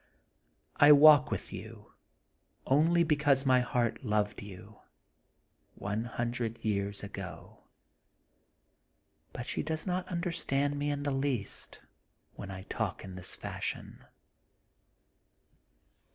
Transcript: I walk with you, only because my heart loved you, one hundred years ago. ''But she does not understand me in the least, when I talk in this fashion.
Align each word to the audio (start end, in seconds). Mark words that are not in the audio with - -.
I 0.77 0.93
walk 0.93 1.29
with 1.29 1.53
you, 1.53 1.93
only 2.65 3.03
because 3.03 3.45
my 3.45 3.59
heart 3.59 4.03
loved 4.03 4.41
you, 4.41 4.79
one 5.75 6.05
hundred 6.05 6.65
years 6.65 7.03
ago. 7.03 7.65
''But 9.31 9.45
she 9.45 9.61
does 9.61 9.85
not 9.85 10.07
understand 10.07 10.79
me 10.79 10.89
in 10.89 11.03
the 11.03 11.11
least, 11.11 11.81
when 12.33 12.49
I 12.49 12.63
talk 12.63 13.03
in 13.03 13.13
this 13.13 13.35
fashion. 13.35 14.03